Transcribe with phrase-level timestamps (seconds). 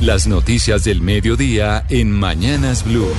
[0.00, 3.12] Las noticias del mediodía en Mañanas Blue.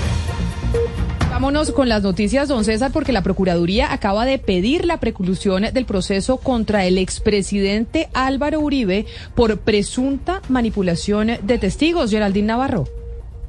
[1.29, 5.85] Vámonos con las noticias, don César, porque la Procuraduría acaba de pedir la preclusión del
[5.85, 9.05] proceso contra el expresidente Álvaro Uribe
[9.35, 12.09] por presunta manipulación de testigos.
[12.09, 13.00] Geraldine Navarro.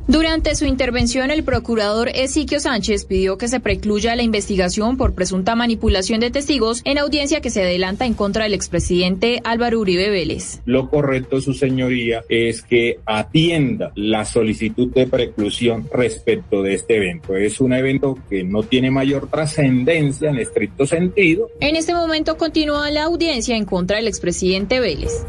[0.09, 5.55] Durante su intervención, el procurador Ezequiel Sánchez pidió que se precluya la investigación por presunta
[5.55, 10.61] manipulación de testigos en audiencia que se adelanta en contra del expresidente Álvaro Uribe Vélez.
[10.65, 17.37] Lo correcto, su señoría, es que atienda la solicitud de preclusión respecto de este evento.
[17.37, 21.49] Es un evento que no tiene mayor trascendencia en estricto sentido.
[21.61, 25.25] En este momento continúa la audiencia en contra del expresidente Vélez.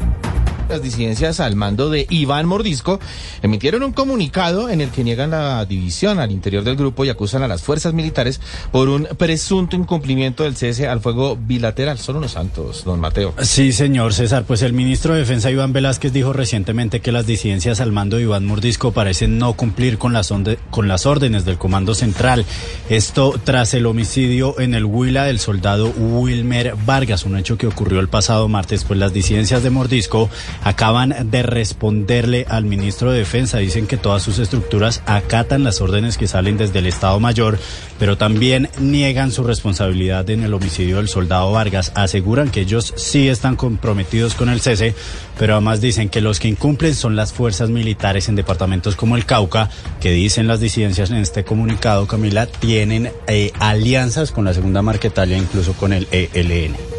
[0.68, 2.98] Las disidencias al mando de Iván Mordisco
[3.42, 7.42] emitieron un comunicado en el que niegan la división al interior del grupo y acusan
[7.42, 8.40] a las fuerzas militares
[8.72, 11.98] por un presunto incumplimiento del cese al fuego bilateral.
[11.98, 13.34] Son unos santos, don Mateo.
[13.42, 14.44] Sí, señor César.
[14.44, 18.22] Pues el ministro de Defensa Iván Velázquez dijo recientemente que las disidencias al mando de
[18.22, 20.32] Iván Mordisco parecen no cumplir con las,
[20.70, 22.46] con las órdenes del Comando Central.
[22.88, 28.00] Esto tras el homicidio en el Huila del soldado Wilmer Vargas, un hecho que ocurrió
[28.00, 30.30] el pasado martes, pues las disidencias de Mordisco
[30.62, 33.58] acaban de responderle al ministro de Defensa.
[33.58, 37.58] Dicen que todas sus estructuras acatan las órdenes que salen desde el Estado Mayor,
[37.98, 41.92] pero también niegan su responsabilidad en el homicidio del soldado Vargas.
[41.94, 44.94] Aseguran que ellos sí están comprometidos con el cese,
[45.38, 49.26] pero además dicen que los que incumplen son las fuerzas militares en departamentos como el
[49.26, 54.82] Cauca, que dicen las disidencias en este comunicado, Camila, tienen eh, alianzas con la Segunda
[54.82, 56.93] Marquetalia, incluso con el ELN.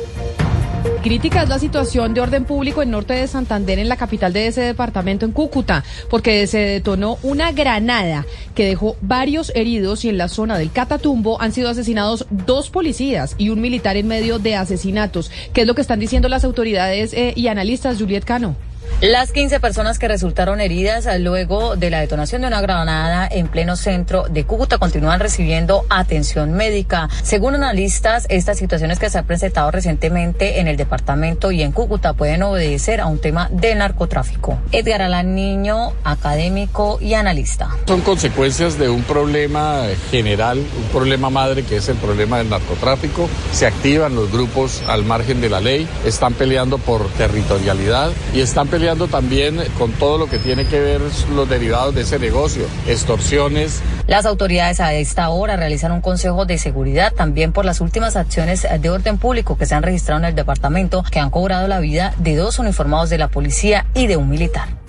[1.04, 4.48] Crítica es la situación de orden público en norte de Santander, en la capital de
[4.48, 8.26] ese departamento, en Cúcuta, porque se detonó una granada
[8.56, 13.36] que dejó varios heridos y en la zona del Catatumbo han sido asesinados dos policías
[13.38, 15.32] y un militar en medio de asesinatos.
[15.54, 18.56] ¿Qué es lo que están diciendo las autoridades eh, y analistas, Juliet Cano?
[19.02, 23.76] Las 15 personas que resultaron heridas luego de la detonación de una granada en pleno
[23.76, 27.10] centro de Cúcuta continúan recibiendo atención médica.
[27.22, 32.14] Según analistas, estas situaciones que se han presentado recientemente en el departamento y en Cúcuta
[32.14, 34.58] pueden obedecer a un tema de narcotráfico.
[34.72, 37.68] Edgar Alán Niño, académico y analista.
[37.86, 43.28] Son consecuencias de un problema general, un problema madre que es el problema del narcotráfico.
[43.52, 48.70] Se activan los grupos al margen de la ley, están peleando por territorialidad y están
[48.70, 51.02] peleando también con todo lo que tiene que ver
[51.34, 53.82] los derivados de ese negocio, extorsiones.
[54.06, 58.68] Las autoridades a esta hora realizan un consejo de seguridad también por las últimas acciones
[58.80, 62.14] de orden público que se han registrado en el departamento que han cobrado la vida
[62.18, 64.85] de dos uniformados de la policía y de un militar.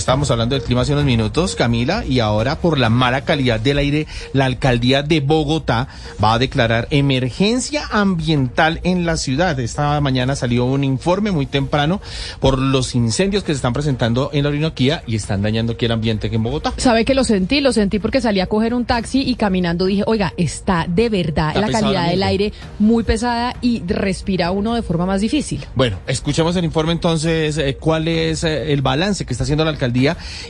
[0.00, 3.76] Estábamos hablando del clima hace unos minutos, Camila, y ahora por la mala calidad del
[3.76, 5.88] aire, la alcaldía de Bogotá
[6.24, 9.60] va a declarar emergencia ambiental en la ciudad.
[9.60, 12.00] Esta mañana salió un informe muy temprano
[12.40, 15.92] por los incendios que se están presentando en la Orinoquía y están dañando aquí el
[15.92, 16.72] ambiente aquí en Bogotá.
[16.78, 17.60] ¿Sabe que lo sentí?
[17.60, 21.54] Lo sentí porque salí a coger un taxi y caminando dije, oiga, está de verdad
[21.56, 25.66] la calidad del aire muy pesada y respira uno de forma más difícil.
[25.74, 29.70] Bueno, escuchemos el informe entonces, eh, cuál es eh, el balance que está haciendo la
[29.70, 29.89] alcaldía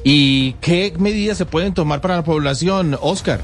[0.05, 2.97] y qué medidas se pueden tomar para la población.
[3.01, 3.41] Oscar.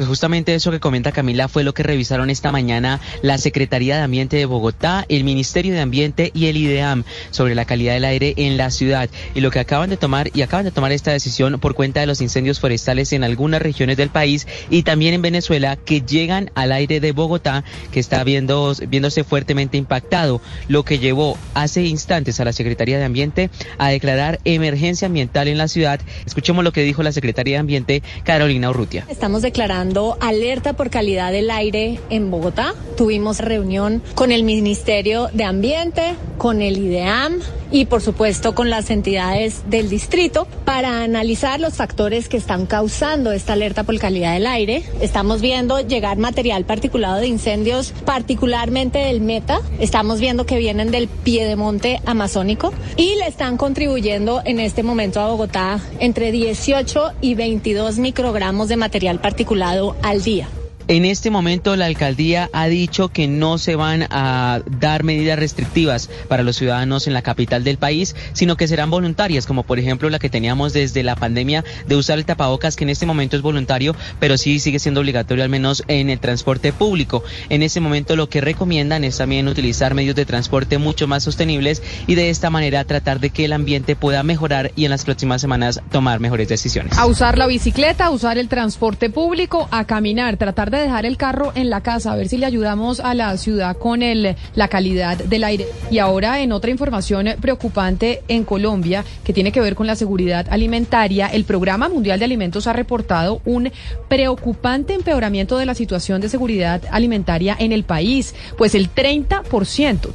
[0.00, 4.02] Pues justamente eso que comenta Camila fue lo que revisaron esta mañana la Secretaría de
[4.02, 8.32] Ambiente de Bogotá, el Ministerio de Ambiente y el IDEAM sobre la calidad del aire
[8.38, 11.60] en la ciudad y lo que acaban de tomar y acaban de tomar esta decisión
[11.60, 15.76] por cuenta de los incendios forestales en algunas regiones del país y también en Venezuela
[15.76, 17.62] que llegan al aire de Bogotá
[17.92, 23.04] que está viendo, viéndose fuertemente impactado, lo que llevó hace instantes a la Secretaría de
[23.04, 26.00] Ambiente a declarar emergencia ambiental en la ciudad.
[26.24, 29.04] Escuchemos lo que dijo la Secretaría de Ambiente, Carolina Urrutia.
[29.10, 29.89] Estamos declarando
[30.20, 32.74] alerta por calidad del aire en Bogotá.
[32.96, 37.40] Tuvimos reunión con el Ministerio de Ambiente, con el IDEAM
[37.70, 43.32] y por supuesto con las entidades del distrito para analizar los factores que están causando
[43.32, 44.84] esta alerta por calidad del aire.
[45.00, 49.62] Estamos viendo llegar material particulado de incendios, particularmente del Meta.
[49.80, 55.26] Estamos viendo que vienen del piedemonte amazónico y le están contribuyendo en este momento a
[55.26, 60.46] Bogotá entre 18 y 22 microgramos de material particulado al día.
[60.90, 66.10] En este momento la alcaldía ha dicho que no se van a dar medidas restrictivas
[66.26, 70.10] para los ciudadanos en la capital del país, sino que serán voluntarias, como por ejemplo
[70.10, 73.42] la que teníamos desde la pandemia de usar el tapabocas, que en este momento es
[73.42, 77.22] voluntario, pero sí sigue siendo obligatorio al menos en el transporte público.
[77.50, 81.84] En este momento lo que recomiendan es también utilizar medios de transporte mucho más sostenibles
[82.08, 85.40] y de esta manera tratar de que el ambiente pueda mejorar y en las próximas
[85.40, 86.98] semanas tomar mejores decisiones.
[86.98, 91.16] A usar la bicicleta, a usar el transporte público, a caminar, tratar de dejar el
[91.16, 94.68] carro en la casa, a ver si le ayudamos a la ciudad con el, la
[94.68, 95.66] calidad del aire.
[95.90, 100.46] Y ahora en otra información preocupante en Colombia que tiene que ver con la seguridad
[100.50, 103.70] alimentaria, el Programa Mundial de Alimentos ha reportado un
[104.08, 109.42] preocupante empeoramiento de la situación de seguridad alimentaria en el país, pues el 30%,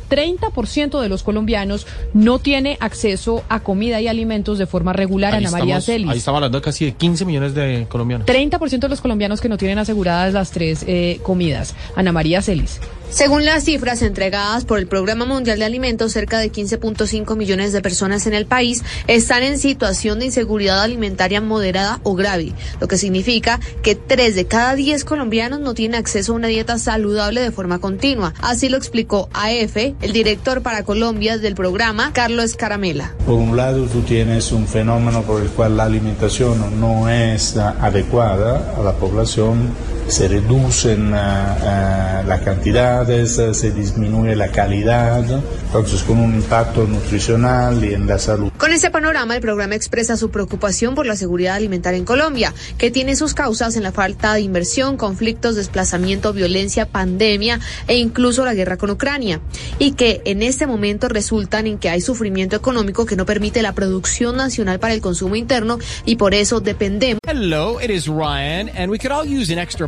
[0.09, 5.33] 30% de los colombianos no tiene acceso a comida y alimentos de forma regular.
[5.33, 6.09] Ahí Ana María Celis.
[6.09, 8.27] Ahí estamos hablando de casi de 15 millones de colombianos.
[8.27, 11.75] 30% de los colombianos que no tienen aseguradas las tres eh, comidas.
[11.98, 12.80] Ana María Celis.
[13.10, 17.81] Según las cifras entregadas por el Programa Mundial de Alimentos, cerca de 15.5 millones de
[17.81, 22.98] personas en el país están en situación de inseguridad alimentaria moderada o grave, lo que
[22.98, 27.51] significa que 3 de cada 10 colombianos no tienen acceso a una dieta saludable de
[27.51, 28.34] forma continua.
[28.42, 33.13] Así lo explicó AF, el director para Colombia del programa, Carlos Caramela.
[33.25, 38.75] Por un lado, tú tienes un fenómeno por el cual la alimentación no es adecuada
[38.78, 39.69] a la población,
[40.07, 45.24] se reducen ah, las cantidades, ah, se disminuye la calidad,
[45.66, 48.52] entonces con un impacto nutricional y en la salud.
[48.57, 52.92] Con ese panorama, el programa expresa su preocupación por la seguridad alimentaria en Colombia, que
[52.92, 58.54] tiene sus causas en la falta de inversión, conflictos, desplazamiento, violencia, pandemia e incluso la
[58.54, 59.42] guerra con Ucrania,
[59.80, 63.74] y que en este momento resultan en que hay sufrimiento económico que no permite la
[63.74, 67.19] producción nacional para el consumo interno y por eso dependemos.
[67.28, 69.88] Hello, it is Ryan, and we could all use an extra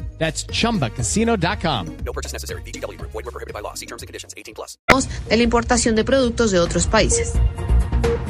[0.21, 1.87] That's chumbacasino.com.
[2.05, 2.61] No purchase necessary.
[2.61, 3.11] VGW Group.
[3.11, 3.73] Void were prohibited by law.
[3.73, 4.35] See terms and conditions.
[4.37, 4.77] 18 plus.
[5.27, 7.33] de la importación de productos de otros países.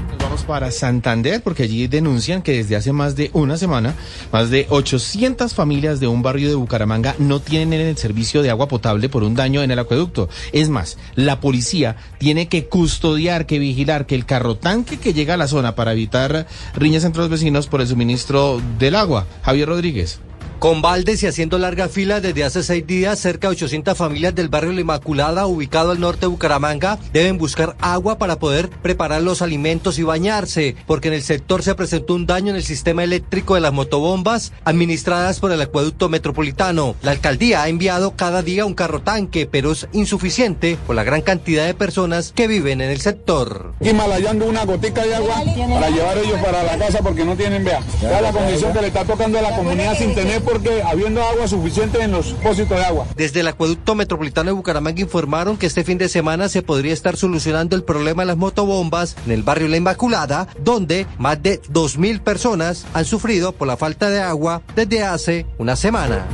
[0.10, 3.94] Nos vamos para Santander porque allí denuncian que desde hace más de una semana,
[4.32, 8.70] más de 800 familias de un barrio de Bucaramanga no tienen el servicio de agua
[8.70, 10.30] potable por un daño en el acueducto.
[10.54, 15.34] Es más, la policía tiene que custodiar, que vigilar que el carro tanque que llega
[15.34, 19.28] a la zona para evitar riñas entre los vecinos por el suministro del agua.
[19.44, 20.22] Javier Rodríguez.
[20.62, 24.48] Con baldes y haciendo larga fila desde hace seis días, cerca de 800 familias del
[24.48, 29.42] barrio La Inmaculada, ubicado al norte de Bucaramanga, deben buscar agua para poder preparar los
[29.42, 33.56] alimentos y bañarse, porque en el sector se presentó un daño en el sistema eléctrico
[33.56, 36.94] de las motobombas administradas por el acueducto metropolitano.
[37.02, 41.24] La alcaldía ha enviado cada día un carro tanque, pero es insuficiente por la gran
[41.24, 43.74] cantidad de personas que viven en el sector.
[43.80, 45.44] Himalayando una gotica de agua
[45.74, 47.82] para llevar ellos para la casa porque no tienen, vea,
[48.22, 52.02] la condición que le está tocando a la comunidad sin tener porque habiendo agua suficiente
[52.02, 53.08] en los depósitos de agua.
[53.16, 57.16] Desde el acueducto metropolitano de Bucaramanga informaron que este fin de semana se podría estar
[57.16, 62.22] solucionando el problema de las motobombas en el barrio La Inmaculada, donde más de 2.000
[62.22, 66.26] personas han sufrido por la falta de agua desde hace una semana.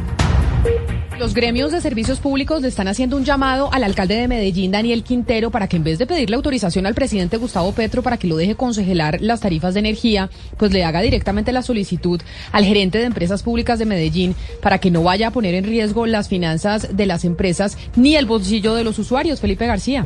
[1.20, 5.04] Los gremios de servicios públicos le están haciendo un llamado al alcalde de Medellín, Daniel
[5.04, 8.38] Quintero, para que en vez de pedirle autorización al presidente Gustavo Petro para que lo
[8.38, 12.22] deje congelar las tarifas de energía, pues le haga directamente la solicitud
[12.52, 16.06] al gerente de empresas públicas de Medellín para que no vaya a poner en riesgo
[16.06, 19.42] las finanzas de las empresas ni el bolsillo de los usuarios.
[19.42, 20.06] Felipe García.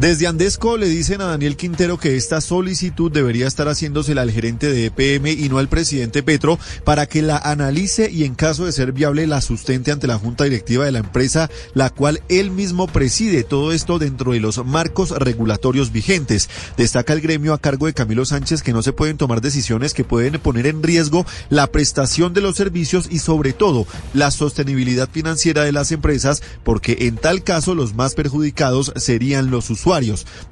[0.00, 4.70] Desde Andesco le dicen a Daniel Quintero que esta solicitud debería estar haciéndosela al gerente
[4.70, 8.72] de EPM y no al presidente Petro para que la analice y en caso de
[8.72, 12.88] ser viable la sustente ante la junta directiva de la empresa, la cual él mismo
[12.88, 13.42] preside.
[13.42, 16.50] Todo esto dentro de los marcos regulatorios vigentes.
[16.76, 20.04] Destaca el gremio a cargo de Camilo Sánchez que no se pueden tomar decisiones que
[20.04, 25.64] pueden poner en riesgo la prestación de los servicios y sobre todo la sostenibilidad financiera
[25.64, 29.85] de las empresas porque en tal caso los más perjudicados serían los usuarios.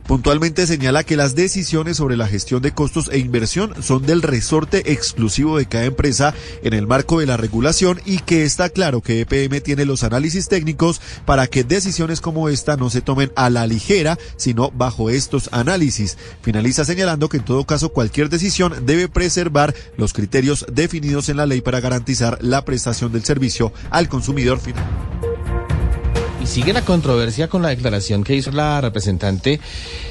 [0.07, 4.93] Puntualmente señala que las decisiones sobre la gestión de costos e inversión son del resorte
[4.93, 9.21] exclusivo de cada empresa en el marco de la regulación y que está claro que
[9.21, 13.67] EPM tiene los análisis técnicos para que decisiones como esta no se tomen a la
[13.67, 16.17] ligera, sino bajo estos análisis.
[16.43, 21.47] Finaliza señalando que en todo caso cualquier decisión debe preservar los criterios definidos en la
[21.47, 25.14] ley para garantizar la prestación del servicio al consumidor final.
[26.45, 29.61] Sigue la controversia con la declaración que hizo la representante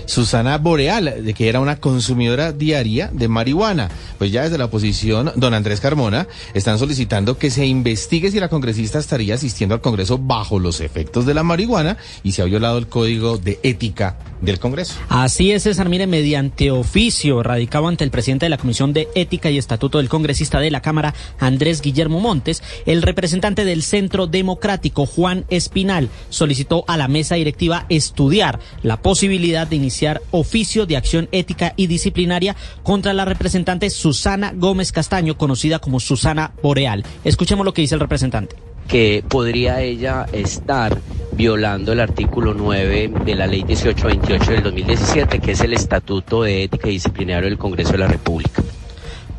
[0.05, 3.89] Susana Boreal, de que era una consumidora diaria de marihuana.
[4.17, 8.49] Pues ya desde la oposición, don Andrés Carmona, están solicitando que se investigue si la
[8.49, 12.77] congresista estaría asistiendo al Congreso bajo los efectos de la marihuana y se ha violado
[12.77, 14.95] el código de ética del Congreso.
[15.09, 15.89] Así es, César.
[15.89, 20.09] Mire, mediante oficio radicado ante el presidente de la Comisión de Ética y Estatuto del
[20.09, 26.83] Congresista de la Cámara, Andrés Guillermo Montes, el representante del Centro Democrático, Juan Espinal, solicitó
[26.87, 32.55] a la mesa directiva estudiar la posibilidad de iniciar oficio de acción ética y disciplinaria
[32.83, 37.05] contra la representante Susana Gómez Castaño, conocida como Susana Boreal.
[37.23, 38.55] Escuchemos lo que dice el representante
[38.87, 40.99] que podría ella estar
[41.35, 46.63] violando el artículo 9 de la ley 1828 del 2017, que es el Estatuto de
[46.63, 48.63] Ética y Disciplinario del Congreso de la República.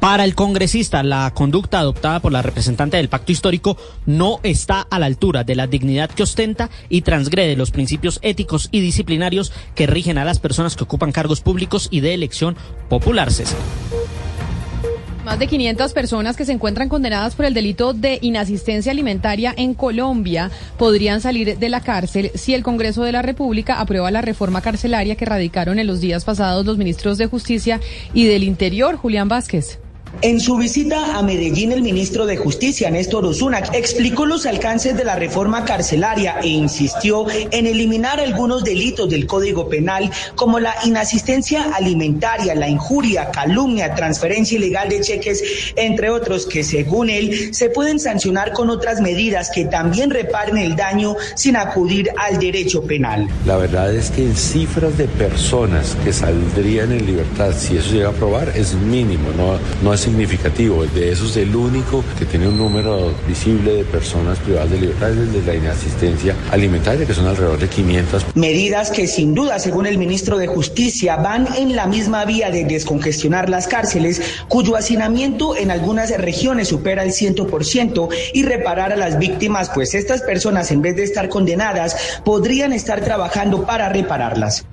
[0.05, 4.99] Para el congresista, la conducta adoptada por la representante del pacto histórico no está a
[4.99, 9.87] la altura de la dignidad que ostenta y transgrede los principios éticos y disciplinarios que
[9.87, 12.55] rigen a las personas que ocupan cargos públicos y de elección
[12.91, 13.59] popular, César.
[15.25, 19.73] Más de 500 personas que se encuentran condenadas por el delito de inasistencia alimentaria en
[19.73, 24.61] Colombia podrían salir de la cárcel si el Congreso de la República aprueba la reforma
[24.61, 27.81] carcelaria que radicaron en los días pasados los ministros de Justicia
[28.13, 29.79] y del Interior, Julián Vázquez.
[30.23, 35.05] En su visita a Medellín, el ministro de Justicia, Néstor Osuna, explicó los alcances de
[35.05, 41.75] la reforma carcelaria e insistió en eliminar algunos delitos del Código Penal, como la inasistencia
[41.75, 45.43] alimentaria, la injuria, calumnia, transferencia ilegal de cheques,
[45.77, 50.77] entre otros, que según él se pueden sancionar con otras medidas que también reparen el
[50.77, 53.29] daño sin acudir al derecho penal.
[53.45, 58.09] La verdad es que en cifras de personas que saldrían en libertad, si eso llega
[58.09, 60.85] a aprobar, es mínimo, no, no es significativo.
[60.87, 65.19] De esos, el único que tiene un número visible de personas privadas de libertad es
[65.19, 68.27] el de la inasistencia alimentaria, que son alrededor de 500.
[68.35, 72.65] Medidas que sin duda, según el ministro de Justicia, van en la misma vía de
[72.65, 79.19] descongestionar las cárceles, cuyo hacinamiento en algunas regiones supera el 100% y reparar a las
[79.19, 84.67] víctimas, pues estas personas, en vez de estar condenadas, podrían estar trabajando para repararlas.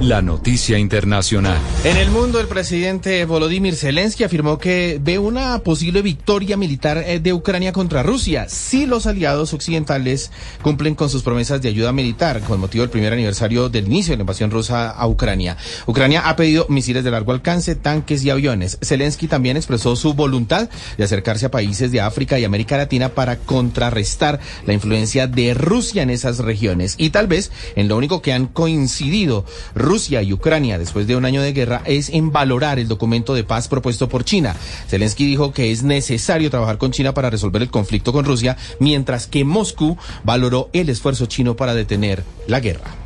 [0.00, 1.58] La noticia internacional.
[1.84, 7.20] En el mundo, el presidente Volodymyr Zelensky afirmó que ve una posible victoria militar eh,
[7.20, 10.30] de Ucrania contra Rusia si los aliados occidentales
[10.62, 14.16] cumplen con sus promesas de ayuda militar con motivo del primer aniversario del inicio de
[14.16, 15.58] la invasión rusa a Ucrania.
[15.86, 18.78] Ucrania ha pedido misiles de largo alcance, tanques y aviones.
[18.82, 23.36] Zelensky también expresó su voluntad de acercarse a países de África y América Latina para
[23.36, 26.94] contrarrestar la influencia de Rusia en esas regiones.
[26.96, 29.44] Y tal vez en lo único que han coincidido
[29.74, 33.44] Rusia y Ucrania después de un año de guerra es en valorar el documento de
[33.44, 34.54] paz propuesto por China.
[34.88, 39.26] Zelensky dijo que es necesario trabajar con China para resolver el conflicto con Rusia, mientras
[39.26, 42.99] que Moscú valoró el esfuerzo chino para detener la guerra.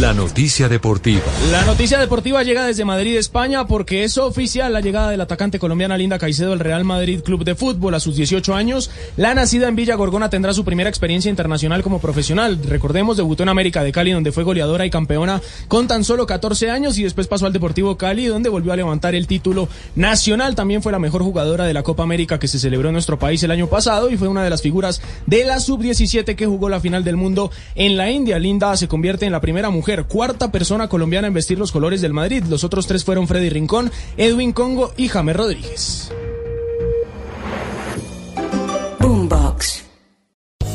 [0.00, 1.20] La noticia deportiva.
[1.52, 5.98] La noticia deportiva llega desde Madrid, España, porque es oficial la llegada del atacante colombiana
[5.98, 8.90] Linda Caicedo al Real Madrid Club de Fútbol a sus 18 años.
[9.18, 12.58] La nacida en Villa Gorgona tendrá su primera experiencia internacional como profesional.
[12.66, 16.70] Recordemos, debutó en América de Cali, donde fue goleadora y campeona con tan solo 14
[16.70, 20.54] años y después pasó al Deportivo Cali, donde volvió a levantar el título nacional.
[20.54, 23.42] También fue la mejor jugadora de la Copa América que se celebró en nuestro país
[23.42, 26.80] el año pasado y fue una de las figuras de la sub-17 que jugó la
[26.80, 28.38] final del mundo en la India.
[28.38, 32.12] Linda se convierte en la primera mujer cuarta persona colombiana en vestir los colores del
[32.12, 32.44] Madrid.
[32.48, 36.12] Los otros tres fueron Freddy Rincón, Edwin Congo y James Rodríguez.
[39.00, 39.84] Boombox.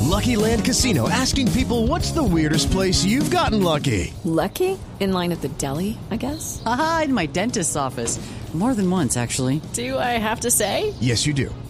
[0.01, 4.13] Lucky Land Casino asking people what's the weirdest place you've gotten lucky?
[4.25, 4.77] Lucky?
[4.99, 6.61] In line at the deli, I guess?
[6.65, 8.19] Aha, in my dentist's office.
[8.53, 9.61] More than once, actually.
[9.73, 10.93] Do I have to say?
[10.99, 11.53] Yes, you do.